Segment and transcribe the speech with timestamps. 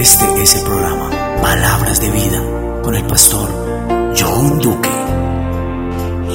[0.00, 1.10] Este es el programa
[1.40, 3.48] Palabras de Vida con el pastor
[4.14, 4.90] John Duque.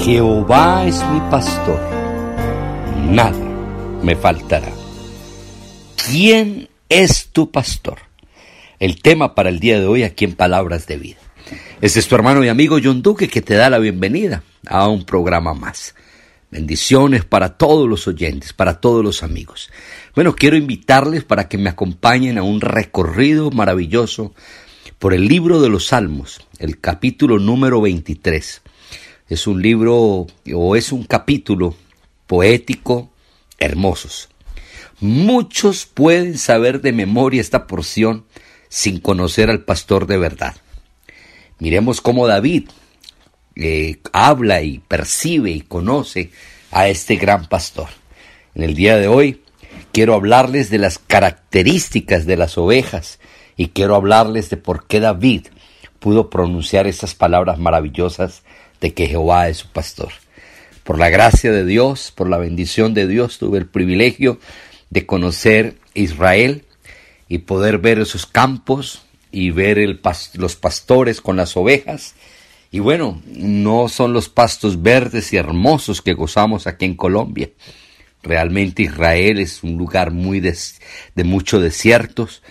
[0.04, 1.80] Jehová es mi pastor,
[3.08, 3.38] nada
[4.02, 4.72] me faltará.
[5.96, 8.00] ¿Quién es tu pastor?
[8.80, 11.20] El tema para el día de hoy aquí en Palabras de Vida.
[11.82, 15.06] Este es tu hermano y amigo John Duque que te da la bienvenida a un
[15.06, 15.94] programa más.
[16.52, 19.72] Bendiciones para todos los oyentes, para todos los amigos.
[20.14, 24.34] Bueno, quiero invitarles para que me acompañen a un recorrido maravilloso
[25.00, 28.62] por el libro de los Salmos, el capítulo número 23.
[29.30, 31.74] Es un libro o es un capítulo
[32.28, 33.14] poético,
[33.58, 34.28] hermosos.
[35.00, 38.26] Muchos pueden saber de memoria esta porción
[38.68, 40.58] sin conocer al pastor de verdad.
[41.60, 42.68] Miremos cómo David,
[44.14, 46.32] habla y percibe y conoce
[46.72, 47.90] a este gran pastor.
[48.56, 49.42] En el día de hoy
[49.92, 53.20] quiero hablarles de las características de las ovejas
[53.58, 55.48] y quiero hablarles de por qué David
[56.00, 58.44] pudo pronunciar estas palabras maravillosas
[58.80, 60.12] de que Jehová es su pastor.
[60.84, 64.40] Por la gracia de Dios, por la bendición de Dios, tuve el privilegio
[64.90, 66.66] de conocer Israel
[67.28, 70.00] y poder ver esos campos y ver
[70.34, 72.16] los pastores con las ovejas
[72.72, 77.50] y bueno, no son los pastos verdes y hermosos que gozamos aquí en Colombia.
[78.24, 80.58] Realmente Israel es un lugar muy de,
[81.14, 82.42] de muchos desiertos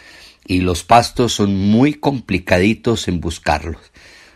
[0.47, 3.81] y los pastos son muy complicaditos en buscarlos.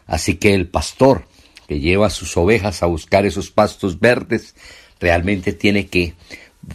[0.07, 1.27] Así que el pastor
[1.69, 4.55] que lleva a sus ovejas a buscar esos pastos verdes
[5.01, 6.15] realmente tiene que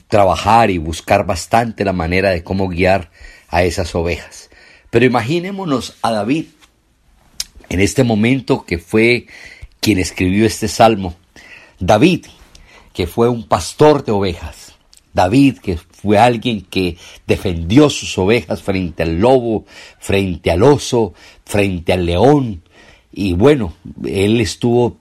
[0.07, 3.09] trabajar y buscar bastante la manera de cómo guiar
[3.47, 4.51] a esas ovejas.
[4.91, 6.45] Pero imaginémonos a David
[7.69, 9.27] en este momento que fue
[9.79, 11.15] quien escribió este salmo.
[11.79, 12.25] David,
[12.93, 14.73] que fue un pastor de ovejas.
[15.13, 16.97] David, que fue alguien que
[17.27, 19.65] defendió sus ovejas frente al lobo,
[19.99, 21.13] frente al oso,
[21.45, 22.61] frente al león.
[23.11, 23.73] Y bueno,
[24.05, 24.97] él estuvo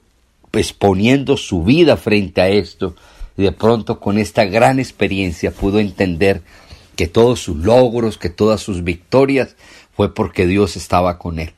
[0.53, 2.95] exponiendo su vida frente a esto.
[3.37, 6.43] Y de pronto con esta gran experiencia pudo entender
[6.97, 9.57] que todos sus logros, que todas sus victorias
[9.95, 11.53] fue porque Dios estaba con él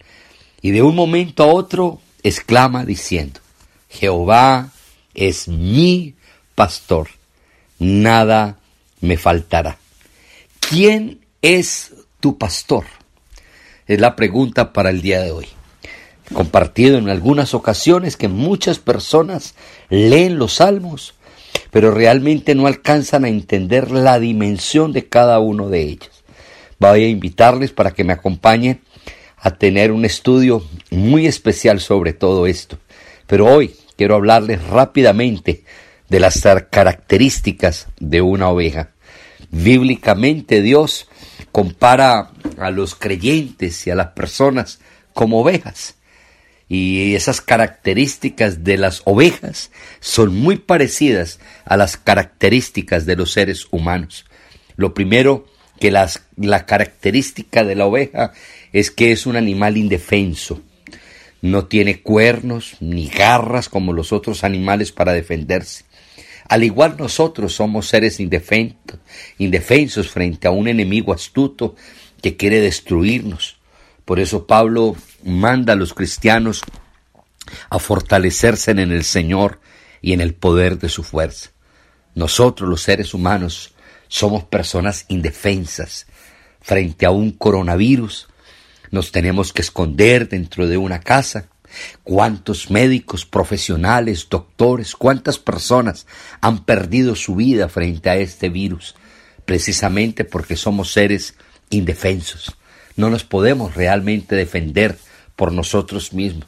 [0.62, 3.40] y de un momento a otro exclama diciendo,
[3.88, 4.70] Jehová
[5.14, 6.14] es mi
[6.54, 7.08] pastor,
[7.78, 8.58] nada
[9.00, 9.78] me faltará.
[10.60, 12.84] ¿Quién es tu pastor?
[13.86, 15.48] Es la pregunta para el día de hoy.
[16.30, 19.54] He compartido en algunas ocasiones que muchas personas
[19.88, 21.14] leen los salmos,
[21.70, 26.22] pero realmente no alcanzan a entender la dimensión de cada uno de ellos.
[26.78, 28.80] Voy a invitarles para que me acompañen
[29.40, 32.78] a tener un estudio muy especial sobre todo esto.
[33.26, 35.64] Pero hoy quiero hablarles rápidamente
[36.08, 38.90] de las características de una oveja.
[39.50, 41.08] Bíblicamente Dios
[41.52, 44.80] compara a los creyentes y a las personas
[45.14, 45.94] como ovejas.
[46.68, 53.66] Y esas características de las ovejas son muy parecidas a las características de los seres
[53.72, 54.24] humanos.
[54.76, 55.46] Lo primero
[55.80, 58.32] que las, la característica de la oveja
[58.72, 60.60] es que es un animal indefenso.
[61.42, 65.84] No tiene cuernos ni garras como los otros animales para defenderse.
[66.48, 68.98] Al igual nosotros somos seres indefensos,
[69.38, 71.76] indefensos frente a un enemigo astuto
[72.20, 73.58] que quiere destruirnos.
[74.04, 76.62] Por eso Pablo manda a los cristianos
[77.68, 79.60] a fortalecerse en el Señor
[80.02, 81.50] y en el poder de su fuerza.
[82.14, 83.74] Nosotros los seres humanos
[84.08, 86.06] somos personas indefensas
[86.60, 88.28] frente a un coronavirus.
[88.90, 91.48] Nos tenemos que esconder dentro de una casa.
[92.02, 96.06] ¿Cuántos médicos, profesionales, doctores, cuántas personas
[96.40, 98.96] han perdido su vida frente a este virus?
[99.44, 101.34] Precisamente porque somos seres
[101.70, 102.56] indefensos.
[102.96, 104.98] No nos podemos realmente defender
[105.36, 106.46] por nosotros mismos.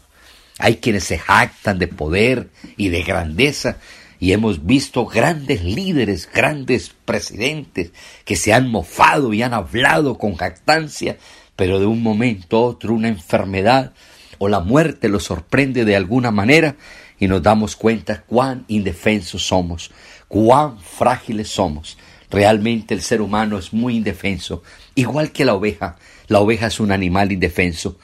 [0.59, 3.79] Hay quienes se jactan de poder y de grandeza
[4.23, 7.91] y hemos visto grandes líderes, grandes presidentes
[8.25, 11.17] que se han mofado y han hablado con jactancia,
[11.57, 13.93] pero de un momento a otro una enfermedad
[14.39, 16.77] o la muerte los sorprende de alguna manera
[17.19, 19.91] y nos damos cuenta cuán indefensos somos,
[20.29, 21.97] cuán frágiles somos.
[22.31, 24.63] Realmente el ser humano es muy indefenso,
[24.95, 25.97] igual que la oveja.
[26.29, 27.99] La oveja es un animal indefenso.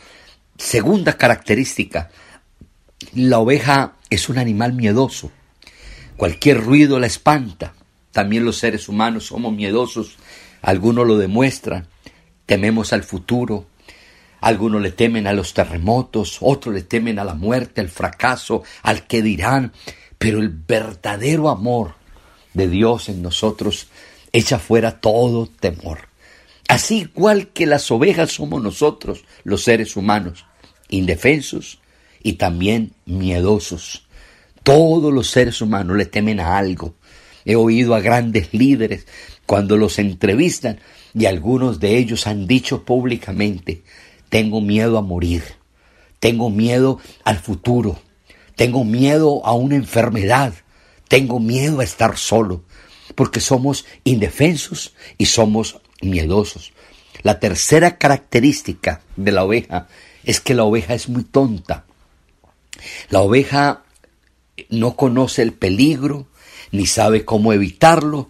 [0.59, 2.11] Segunda característica,
[3.15, 5.33] la oveja es un animal miedoso.
[6.17, 7.75] Cualquier ruido la espanta.
[8.13, 10.17] También los seres humanos somos miedosos.
[10.63, 11.87] Algunos lo demuestran.
[12.49, 13.67] Tememos al futuro.
[14.41, 19.07] Algunos le temen a los terremotos, otros le temen a la muerte, al fracaso, al
[19.07, 19.75] que dirán.
[20.17, 21.97] Pero el verdadero amor
[22.55, 23.89] de Dios en nosotros
[24.33, 26.09] echa fuera todo temor.
[26.69, 30.47] Así igual que las ovejas somos nosotros, los seres humanos,
[30.89, 31.81] indefensos
[32.23, 34.07] y también miedosos.
[34.63, 36.95] Todos los seres humanos le temen a algo.
[37.45, 39.07] He oído a grandes líderes
[39.49, 40.79] cuando los entrevistan
[41.15, 43.83] y algunos de ellos han dicho públicamente,
[44.29, 45.43] tengo miedo a morir,
[46.21, 47.99] tengo miedo al futuro,
[48.57, 50.53] tengo miedo a una enfermedad,
[51.09, 52.63] tengo miedo a estar solo,
[53.15, 56.75] porque somos indefensos y somos miedosos.
[57.23, 59.89] La tercera característica de la oveja
[60.25, 61.87] es que la oveja es muy tonta.
[63.09, 63.83] La oveja
[64.69, 66.27] no conoce el peligro,
[66.71, 68.29] ni sabe cómo evitarlo,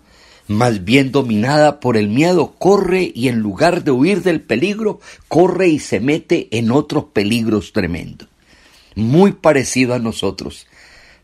[0.48, 4.98] más bien dominada por el miedo, corre y en lugar de huir del peligro,
[5.28, 8.28] corre y se mete en otros peligros tremendos.
[8.94, 10.66] Muy parecido a nosotros.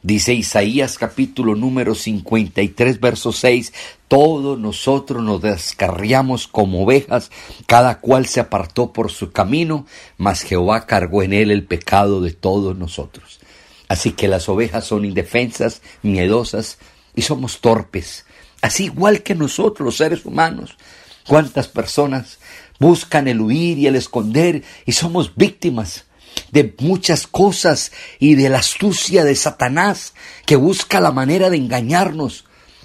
[0.02, 3.72] Dice Isaías capítulo número 53 verso 6,
[4.06, 7.30] todos nosotros nos descarriamos como ovejas,
[7.66, 9.86] cada cual se apartó por su camino,
[10.18, 13.40] mas Jehová cargó en él el pecado de todos nosotros.
[13.88, 16.76] Así que las ovejas son indefensas, miedosas
[17.16, 18.26] y somos torpes,
[18.64, 20.76] así igual que nosotros los seres humanos.
[21.26, 22.38] ¿Cuántas personas
[22.80, 26.06] buscan el huir y el esconder y somos víctimas?
[26.50, 30.14] de muchas cosas y de la astucia de Satanás
[30.46, 32.43] que busca la manera de engañarnos.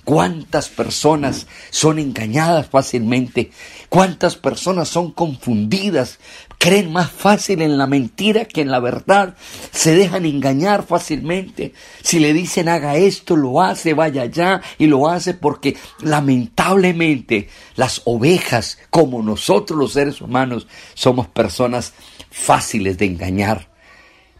[0.09, 3.51] ¿Cuántas personas son engañadas fácilmente?
[3.89, 6.17] ¿Cuántas personas son confundidas?
[6.57, 9.35] Creen más fácil en la mentira que en la verdad.
[9.69, 11.73] Se dejan engañar fácilmente.
[12.01, 18.01] Si le dicen haga esto, lo hace, vaya allá y lo hace porque lamentablemente las
[18.06, 20.65] ovejas, como nosotros los seres humanos,
[20.95, 21.94] somos personas
[22.31, 23.69] fáciles de engañar.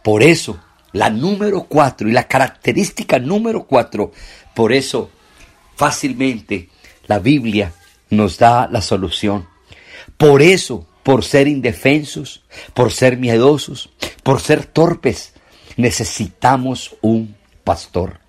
[0.04, 0.60] Por eso,
[0.94, 4.12] la número cuatro y la característica número cuatro,
[4.56, 5.12] por eso
[5.80, 6.68] fácilmente
[7.08, 7.74] la Biblia
[8.10, 9.48] nos da la solución.
[10.18, 12.44] Por eso, por ser indefensos,
[12.74, 13.90] por ser miedosos,
[14.22, 15.31] por ser torpes,
[15.78, 18.20] necesitamos un pastor.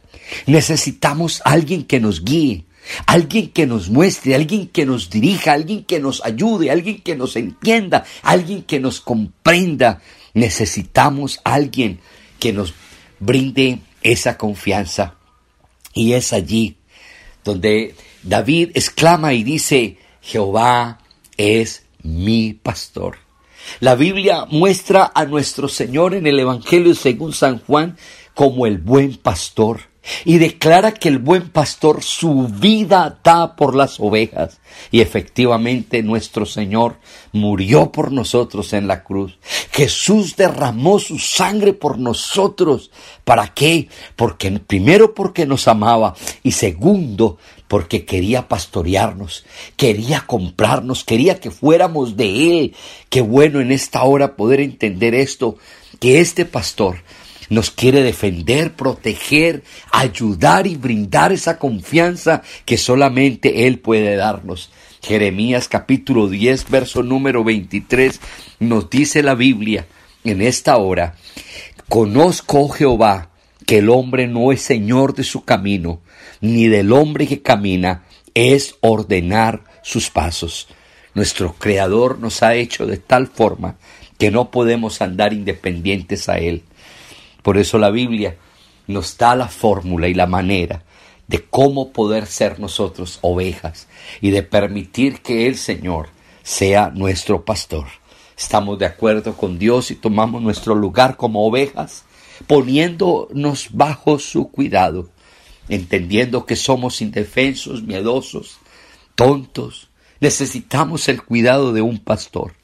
[0.46, 2.66] Necesitamos alguien que nos guíe,
[3.06, 7.34] alguien que nos muestre, alguien que nos dirija, alguien que nos ayude, alguien que nos
[7.34, 10.00] entienda, alguien que nos comprenda.
[10.34, 11.98] Necesitamos alguien
[12.38, 12.74] que nos
[13.18, 15.16] brinde esa confianza.
[15.92, 16.76] Y es allí
[17.44, 21.00] donde David exclama y dice, Jehová
[21.36, 23.18] es mi pastor.
[23.78, 27.96] La Biblia muestra a nuestro Señor en el Evangelio según San Juan
[28.34, 29.89] como el buen pastor
[30.24, 34.60] y declara que el buen pastor su vida da por las ovejas.
[34.90, 36.96] Y efectivamente nuestro Señor
[37.32, 39.38] murió por nosotros en la cruz.
[39.72, 42.90] Jesús derramó su sangre por nosotros.
[43.24, 43.88] ¿Para qué?
[44.16, 47.38] Porque primero porque nos amaba y segundo
[47.68, 49.44] porque quería pastorearnos,
[49.76, 52.74] quería comprarnos, quería que fuéramos de Él.
[53.08, 55.56] Qué bueno en esta hora poder entender esto,
[56.00, 56.96] que este pastor
[57.50, 59.62] nos quiere defender, proteger,
[59.92, 64.70] ayudar y brindar esa confianza que solamente Él puede darnos.
[65.02, 68.20] Jeremías capítulo 10, verso número 23,
[68.60, 69.86] nos dice la Biblia
[70.24, 71.16] en esta hora,
[71.88, 73.30] conozco, oh Jehová,
[73.66, 76.00] que el hombre no es señor de su camino,
[76.40, 78.04] ni del hombre que camina,
[78.34, 80.68] es ordenar sus pasos.
[81.14, 83.76] Nuestro Creador nos ha hecho de tal forma
[84.18, 86.62] que no podemos andar independientes a Él.
[87.42, 88.36] Por eso la Biblia
[88.86, 90.82] nos da la fórmula y la manera
[91.26, 93.86] de cómo poder ser nosotros ovejas
[94.20, 96.08] y de permitir que el Señor
[96.42, 97.86] sea nuestro pastor.
[98.36, 102.04] Estamos de acuerdo con Dios y tomamos nuestro lugar como ovejas,
[102.46, 105.10] poniéndonos bajo su cuidado,
[105.68, 108.58] entendiendo que somos indefensos, miedosos,
[109.14, 109.90] tontos.
[110.20, 112.54] Necesitamos el cuidado de un pastor.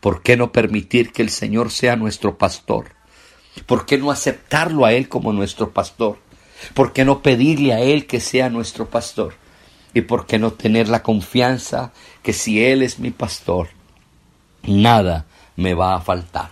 [0.00, 2.95] ¿Por qué no permitir que el Señor sea nuestro pastor?
[3.64, 6.18] ¿Por qué no aceptarlo a Él como nuestro pastor?
[6.74, 9.34] ¿Por qué no pedirle a Él que sea nuestro pastor?
[9.94, 13.68] ¿Y por qué no tener la confianza que si Él es mi pastor,
[14.62, 16.50] nada me va a faltar?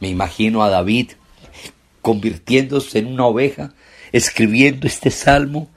[0.00, 1.12] Me imagino a David
[2.00, 3.72] convirtiéndose en una oveja,
[4.12, 5.68] escribiendo este salmo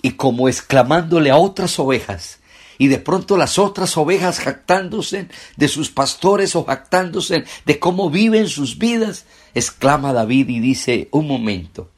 [0.00, 2.38] y como exclamándole a otras ovejas,
[2.78, 8.48] y de pronto las otras ovejas jactándose de sus pastores o jactándose de cómo viven
[8.48, 9.24] sus vidas,
[9.54, 11.90] exclama David y dice, un momento,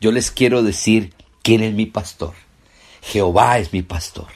[0.00, 2.34] yo les quiero decir quién es mi pastor.
[3.02, 4.28] Jehová es mi pastor.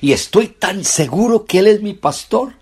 [0.00, 2.54] Y estoy tan seguro que Él es mi pastor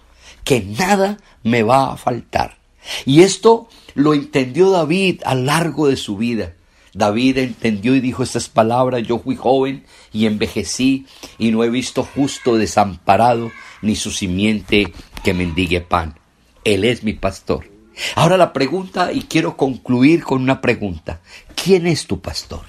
[0.45, 2.59] que nada me va a faltar.
[3.05, 6.55] Y esto lo entendió David a lo largo de su vida.
[6.93, 11.07] David entendió y dijo estas palabras, yo fui joven y envejecí
[11.39, 13.51] y no he visto justo desamparado
[13.83, 14.93] ni su simiente
[15.23, 16.19] que mendigue pan.
[16.65, 17.71] Él es mi pastor.
[18.15, 21.21] Ahora la pregunta, y quiero concluir con una pregunta,
[21.55, 22.63] ¿quién es tu pastor?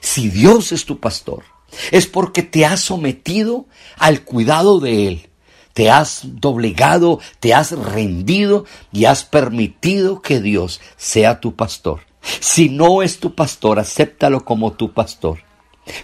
[0.00, 1.44] Si Dios es tu pastor,
[1.90, 3.66] es porque te has sometido
[3.98, 5.28] al cuidado de Él,
[5.72, 12.00] te has doblegado, te has rendido y has permitido que Dios sea tu pastor.
[12.40, 15.40] Si no es tu pastor, acéptalo como tu pastor.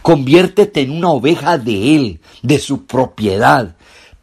[0.03, 3.77] Conviértete en una oveja de Él, de su propiedad.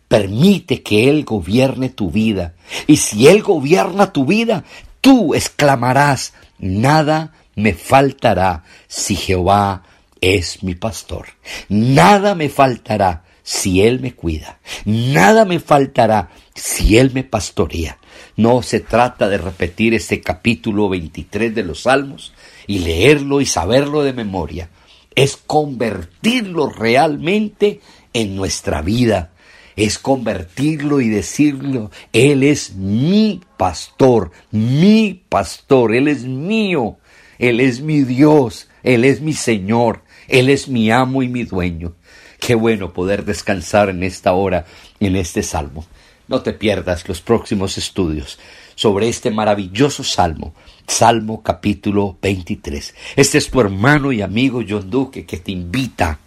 [0.07, 2.53] Permite que Él gobierne tu vida.
[2.85, 4.63] Y si Él gobierna tu vida,
[5.01, 9.83] tú exclamarás, nada me faltará si Jehová
[10.21, 11.27] es mi pastor.
[11.69, 14.59] Nada me faltará si Él me cuida.
[14.85, 17.97] Nada me faltará si Él me pastorea.
[18.37, 22.33] No se trata de repetir este capítulo 23 de los Salmos
[22.67, 24.69] y leerlo y saberlo de memoria.
[25.15, 27.81] Es convertirlo realmente
[28.13, 29.31] en nuestra vida.
[29.75, 36.97] Es convertirlo y decirlo, Él es mi pastor, mi pastor, Él es mío,
[37.39, 41.95] Él es mi Dios, Él es mi Señor, Él es mi amo y mi dueño.
[42.39, 44.65] Qué bueno poder descansar en esta hora,
[44.99, 45.87] en este salmo.
[46.27, 48.37] No te pierdas los próximos estudios
[48.75, 50.53] sobre este maravilloso salmo,
[50.85, 52.93] Salmo capítulo 23.
[53.15, 56.19] Este es tu hermano y amigo John Duque que te invita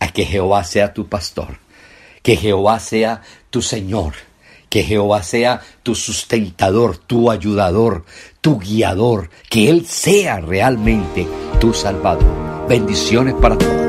[0.00, 1.58] a que Jehová sea tu pastor,
[2.22, 4.14] que Jehová sea tu Señor,
[4.68, 8.04] que Jehová sea tu sustentador, tu ayudador,
[8.40, 11.28] tu guiador, que Él sea realmente
[11.60, 12.66] tu salvador.
[12.68, 13.87] Bendiciones para todos.